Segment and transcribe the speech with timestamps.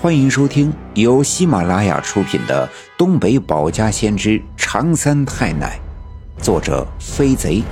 [0.00, 2.64] 欢迎收听由喜马拉雅出品的
[2.96, 5.80] 《东北保家先知长三太奶》，
[6.40, 7.64] 作者飞贼，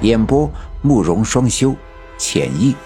[0.00, 0.48] 演播
[0.82, 1.74] 慕容双修，
[2.16, 2.76] 浅意。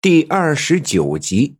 [0.00, 1.58] 第二十九集，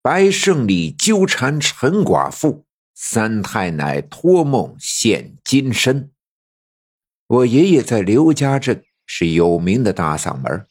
[0.00, 6.10] 白胜利纠缠陈寡妇，三太奶托梦现金身。
[7.26, 10.66] 我爷爷在刘家镇是有名的大嗓门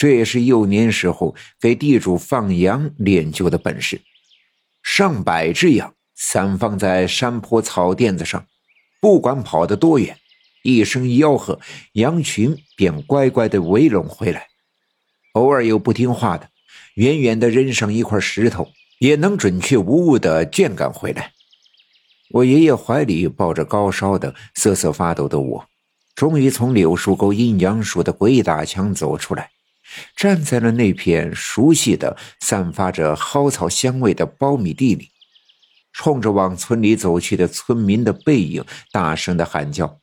[0.00, 4.00] 这也是幼年时候给地主放羊练就的本事。
[4.82, 8.46] 上百只羊散放在山坡草甸子上，
[8.98, 10.16] 不管跑得多远，
[10.62, 11.60] 一声吆喝，
[11.92, 14.46] 羊群便乖乖的围拢回来。
[15.34, 16.48] 偶尔有不听话的，
[16.94, 18.70] 远远的扔上一块石头，
[19.00, 21.32] 也能准确无误的圈赶回来。
[22.30, 25.66] 我爷爷怀里抱着高烧的、瑟瑟发抖的我，
[26.14, 29.50] 终于从柳树沟阴阳树的鬼打墙走出来。
[30.14, 35.10] 站在了那片熟悉的、散发着蒿草香味的苞米地里，
[35.92, 39.98] 冲着往村里走去的村民的背影大声的喊叫。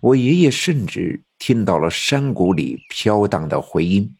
[0.00, 4.14] 我爷爷甚至听到了山谷里飘荡的回音，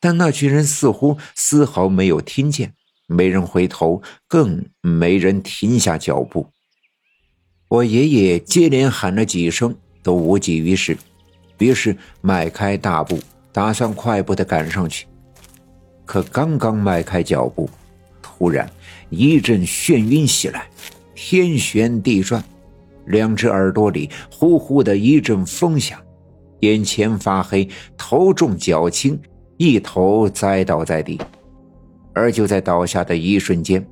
[0.00, 2.74] 但那群人似乎丝毫没有听见，
[3.06, 6.50] 没人回头，更没人停下脚步。
[7.68, 10.98] 我爷爷接连喊了几声，都无济于事，
[11.58, 13.20] 于是迈开大步。
[13.56, 15.06] 打算快步的赶上去，
[16.04, 17.70] 可刚刚迈开脚步，
[18.20, 18.70] 突然
[19.08, 20.66] 一阵眩晕袭来，
[21.14, 22.44] 天旋地转，
[23.06, 25.98] 两只耳朵里呼呼的一阵风响，
[26.60, 29.18] 眼前发黑，头重脚轻，
[29.56, 31.18] 一头栽倒在地。
[32.12, 33.82] 而就在倒下的一瞬间，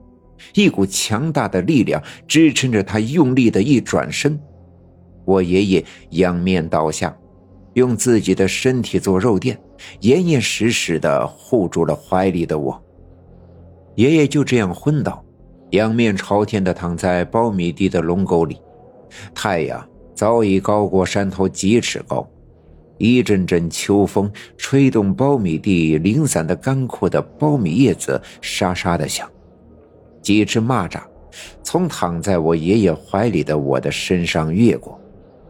[0.53, 4.39] 一股强大的力量支撑着他用力的一转身，
[5.25, 7.17] 我爷爷仰面倒下。
[7.75, 9.59] 用自己的身体做肉垫，
[10.01, 12.83] 严严实实的护住了怀里的我。
[13.97, 15.25] 爷爷就这样昏倒，
[15.71, 18.59] 仰面朝天的躺在苞米地的龙沟里。
[19.33, 22.29] 太阳早已高过山头几尺高，
[22.99, 29.31] 一阵阵秋风吹动苞米地零散的干枯的苞米叶子，沙沙的响。
[30.23, 31.01] 几只蚂蚱
[31.63, 34.99] 从躺在我爷爷怀里的我的身上越过。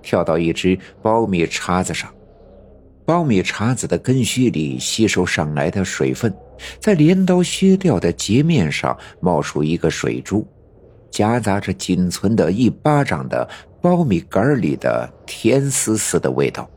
[0.05, 2.13] 跳到一只苞米茬子上，
[3.07, 6.33] 苞米茬子的根须里吸收上来的水分，
[6.79, 10.47] 在镰刀削掉的截面上冒出一个水珠，
[11.11, 13.49] 夹杂着仅存的一巴掌的
[13.83, 16.69] 苞米杆里的甜丝丝的味道，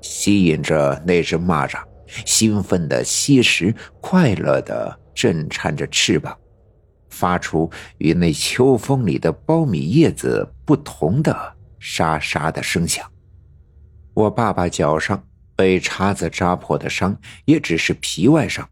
[0.00, 1.80] 吸引着那只蚂蚱，
[2.24, 6.36] 兴奋的吸食，快乐的震颤着翅膀，
[7.08, 11.54] 发出与那秋风里的苞米叶子不同的。
[11.82, 13.10] 沙沙的声响。
[14.14, 15.26] 我爸爸脚上
[15.56, 18.68] 被叉子扎破的伤也只是皮外伤，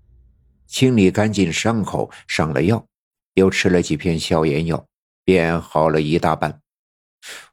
[0.69, 2.87] 清理干净伤口，上了药，
[3.35, 4.87] 又吃了几片消炎药，
[5.25, 6.61] 便好了一大半。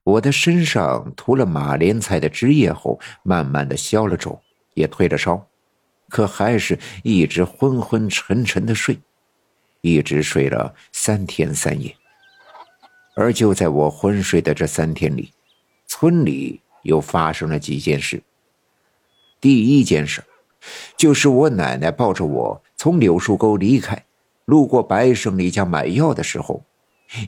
[0.03, 4.39] 我的身上涂了马莲菜的汁液后，慢慢的消了肿，
[4.75, 5.49] 也退了烧，
[6.07, 8.99] 可还是一直昏昏沉沉的睡，
[9.81, 11.93] 一直睡了三天三夜。
[13.15, 15.33] 而就在我昏睡的这三天里，
[15.99, 18.21] 村里又发生了几件事。
[19.41, 20.23] 第一件事，
[20.95, 24.05] 就是我奶奶抱着我从柳树沟离开，
[24.45, 26.63] 路过白胜利家买药的时候，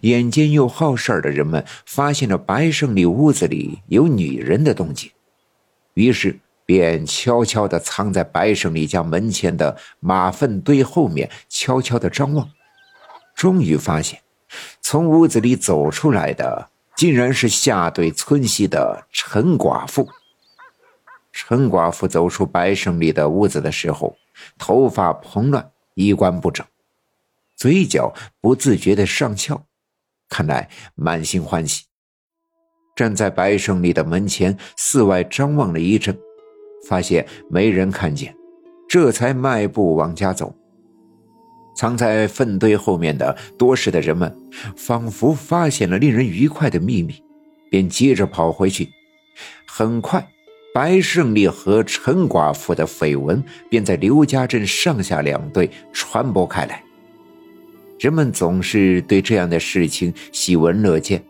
[0.02, 5.10] 眼尖又好事的人们发现了白胜利屋子里有女人的动静，
[5.96, 12.48] 于是便悄悄地藏在白胜利家门前的马粪堆后面，悄悄地张望，
[13.34, 14.22] 终于发现，
[14.80, 16.70] 从屋子里走出来的。
[17.00, 20.06] 竟然是下对村西的陈寡妇。
[21.32, 24.18] 陈寡妇走出白胜利的屋子的时候，
[24.58, 26.68] 头发蓬乱，衣冠不整，
[27.56, 29.64] 嘴角不自觉的上翘，
[30.28, 31.86] 看来满心欢喜。
[32.98, 36.20] 站在白胜利的门前，四外张望了一阵，
[36.86, 38.36] 发现没人看见，
[38.90, 40.54] 这才迈步往家走。
[41.80, 44.36] 藏在粪堆后面的多事的人们，
[44.76, 47.16] 仿佛发现了令人愉快的秘密，
[47.70, 48.90] 便接着跑回去。
[49.66, 50.28] 很快，
[50.74, 56.84] 白胜利和陈寡妇的绯闻便在刘家镇上下两队传播开来。
[57.98, 61.24] 人们总是对这样的事情喜闻乐见，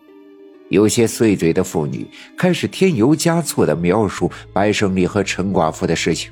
[0.70, 6.32] 有些碎嘴的妇女开始添油加醋地描述白胜利和陈寡妇的事情，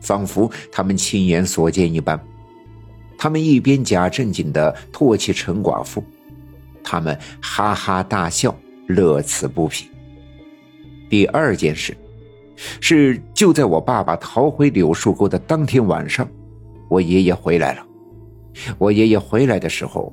[0.00, 2.18] 仿佛他们亲眼所见一般。
[3.22, 6.02] 他们一边假正经地唾弃陈寡妇，
[6.82, 8.52] 他们哈哈大笑，
[8.88, 9.86] 乐此不疲。
[11.08, 11.96] 第二件事，
[12.80, 16.28] 是就在我爸爸逃回柳树沟的当天晚上，
[16.88, 17.86] 我爷爷回来了。
[18.76, 20.12] 我爷爷回来的时候，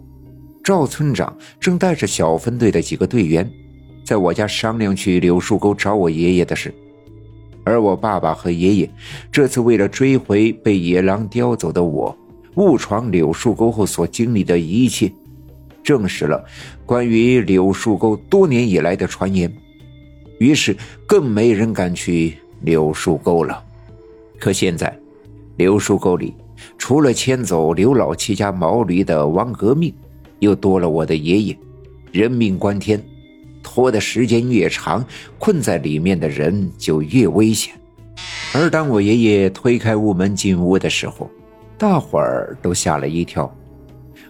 [0.64, 3.52] 赵村长正带着小分队的几个队员，
[4.06, 6.72] 在我家商量去柳树沟找我爷爷的事。
[7.64, 8.92] 而我爸爸和爷爷
[9.32, 12.16] 这次为了追回被野狼叼走的我，
[12.56, 15.12] 误闯柳树沟后所经历的一切，
[15.84, 16.44] 证实了
[16.86, 19.52] 关于柳树沟多年以来的传言。
[20.40, 20.76] 于是，
[21.06, 23.64] 更没人敢去柳树沟了。
[24.40, 24.98] 可现在，
[25.58, 26.34] 柳树沟里
[26.78, 29.94] 除了牵走刘老七家毛驴的王革命，
[30.40, 31.58] 又多了我的爷爷。
[32.12, 33.04] 人命关天，
[33.62, 35.06] 拖的时间越长，
[35.38, 37.74] 困在里面的人就越危险。
[38.54, 41.30] 而当我爷爷推开屋门进屋的时候，
[41.80, 43.50] 大伙儿都吓了一跳。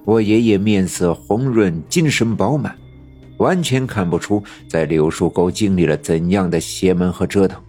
[0.06, 2.78] 我爷爷面色红润，精神饱满。
[3.38, 7.60] 完全看不出在柳树沟经历了怎样的邪门和折腾，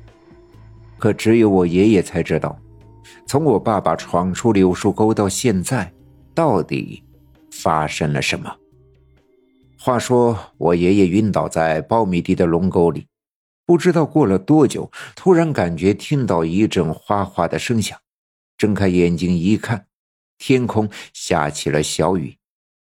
[0.98, 2.58] 可只有我爷爷才知道，
[3.24, 5.92] 从我爸爸闯出柳树沟到现在，
[6.34, 7.02] 到底
[7.52, 8.52] 发生了什么。
[9.78, 13.06] 话说，我爷爷晕倒在苞米地的龙沟里，
[13.64, 17.96] 不知道过了多久，突然感觉听到一阵哗哗的声响，
[18.60, 19.86] 睁开眼睛一看，
[20.36, 22.36] 天空下起了小雨，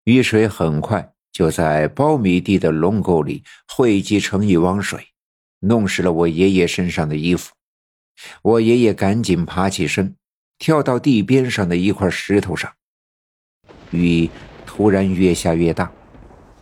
[0.04, 1.12] 雨水很快。
[1.30, 5.08] 就在苞米地的龙沟里汇集成一汪水，
[5.58, 7.52] 弄湿了我爷爷身上的衣服。
[8.40, 10.16] 我爷爷赶紧爬起身，
[10.58, 12.72] 跳到地边上的一块石头上。
[13.90, 14.30] 雨
[14.64, 15.92] 突然越下越大，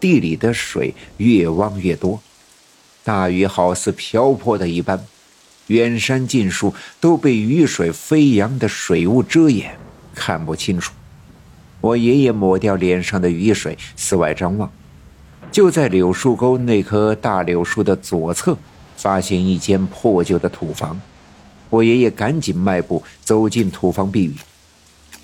[0.01, 2.21] 地里的水越汪越多，
[3.05, 5.07] 大雨好似瓢泼的一般，
[5.69, 9.79] 远山近树都被雨水飞扬的水雾遮掩，
[10.15, 10.93] 看不清楚。
[11.81, 14.71] 我爷爷抹掉脸上的雨水，四外张望，
[15.53, 18.59] 就在柳树沟那棵大柳树的左侧，
[18.97, 21.01] 发现一间破旧的土房。
[21.71, 24.35] 我爷爷赶紧迈步走进土房避雨。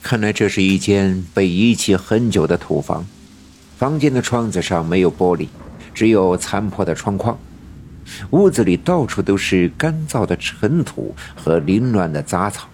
[0.03, 3.07] 看来这是一间被遗弃很久的土房。
[3.79, 5.49] 房间的窗子上没有玻璃，
[5.95, 7.37] 只有残破的窗框。
[8.31, 12.69] 屋子里到处都是干燥的尘土和凌乱的杂草。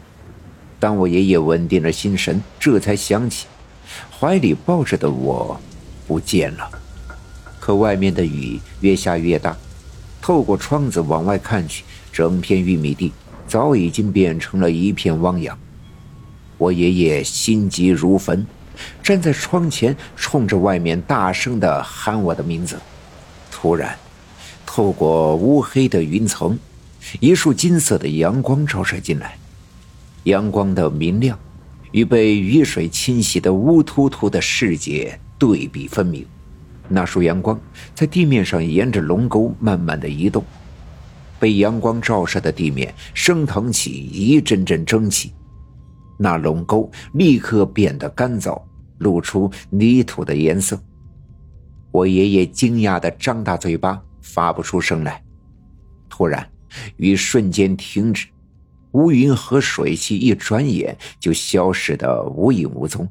[0.79, 3.47] 当我爷爷稳定了心神，这才想起。
[4.19, 5.61] 怀里抱着的我
[6.06, 6.71] 不见了，
[7.59, 9.56] 可外面的雨越下越大。
[10.23, 13.12] 透过窗子往外看去，整片玉米地
[13.49, 15.59] 早已经变成了一片汪洋。
[16.59, 18.47] 我爷爷心急如焚，
[19.03, 22.79] 站在窗前，冲着外面大声地喊我的名字。
[23.50, 23.99] 突然，
[24.73, 26.57] 透过乌黑的云层，
[27.19, 29.37] 一束金色的阳光照射进来，
[30.23, 31.37] 阳光的明亮。
[31.91, 36.25] 与被雨水侵袭的乌突突的世界对比分明。
[36.89, 37.61] 那束阳光
[37.97, 40.45] 在地面上沿着龙沟慢慢的移动，
[41.41, 45.33] 被阳光照射的地面升腾起一阵阵蒸汽，
[46.17, 48.63] 那龙沟立刻变得干燥，
[48.99, 50.81] 露出泥土的颜色。
[51.91, 55.25] 我爷爷惊讶的张大嘴巴，发不出声来。
[56.09, 56.51] 突然，
[56.97, 58.29] 雨瞬间停止。
[58.93, 63.09] 乌云和水汽一转眼就消失得无影无踪，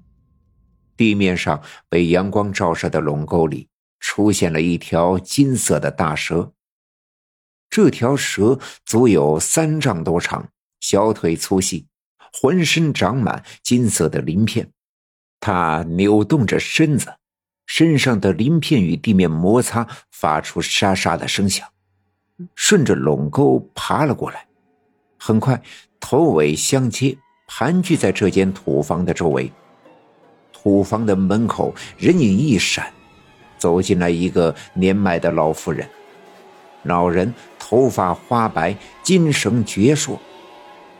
[0.98, 3.70] 地面上被阳光照射的垄沟里
[4.02, 6.52] 出现了一条金色的大蛇。
[7.70, 10.50] 这条蛇足有三丈多长，
[10.82, 11.88] 小腿粗细，
[12.34, 14.70] 浑身长满金色的鳞片。
[15.40, 17.14] 它扭动着身子，
[17.70, 21.68] 身上的鳞片与地面摩擦，发出沙沙的声响，
[22.56, 24.48] 顺着垄沟爬了过来。
[25.20, 25.62] 很快，
[26.00, 27.16] 头尾相接，
[27.48, 29.52] 盘踞在这间土房的周围。
[30.52, 32.92] 土房的门口人影一闪，
[33.60, 35.88] 走进来一个年迈的老妇人。
[36.84, 40.18] 老人头发花白，精神矍铄，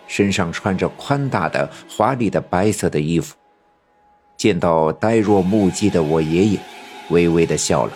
[0.06, 3.36] 身上穿着宽大的、华丽的白色的衣服。
[4.40, 6.60] 见到呆若木鸡的我爷爷，
[7.10, 7.94] 微微的笑了。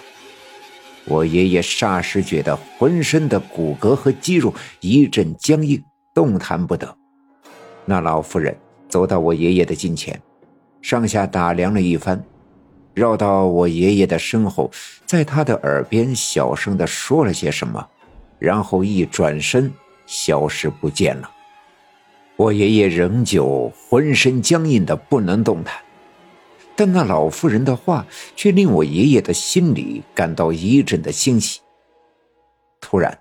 [1.06, 5.84] 我爷爷霎时觉得浑身的骨骼和肌肉一阵僵硬。
[6.16, 6.96] 动弹不得。
[7.86, 8.56] 那老妇人
[8.88, 10.22] 走到我爷爷的近前，
[10.80, 12.24] 上下打量了一番，
[12.94, 14.70] 绕到我爷爷的身后，
[15.08, 17.84] 在他的耳边小声的说了些什么，
[18.38, 19.74] 然后一转身
[20.06, 21.32] 消失不见了。
[22.36, 25.76] 我爷爷仍旧浑身僵硬的不能动弹，
[26.76, 31.60] 但那老妇人的话却令我爷爷的心里感到一阵的欣喜。
[32.82, 33.18] 突然，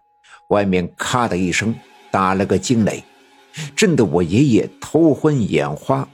[0.51, 1.75] 外面咔的一声。
[2.11, 3.03] 打了个惊雷，
[3.75, 6.07] 震得我爷爷头昏眼花，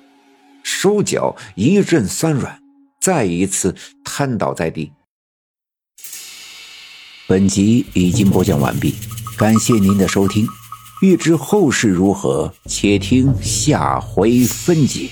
[0.62, 2.56] 手脚一阵酸软，
[3.00, 4.92] 再一次瘫倒在地。
[7.26, 8.94] 本集已经播讲完毕，
[9.36, 10.46] 感谢您的收听。
[11.02, 15.08] 欲知后事如何，且听下回分解。